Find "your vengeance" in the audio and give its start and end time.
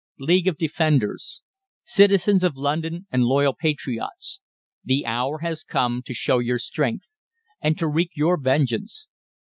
8.15-9.07